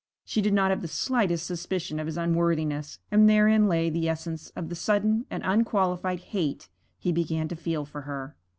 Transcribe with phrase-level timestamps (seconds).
[0.25, 4.49] She did not have the slightest suspicion of his unworthiness, and therein lay the essence
[4.55, 8.35] of the sudden and unqualified hate he began to feel for her.